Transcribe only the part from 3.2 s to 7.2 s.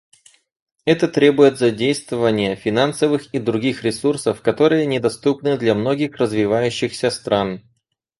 и других ресурсов, которые недоступны для многих развивающихся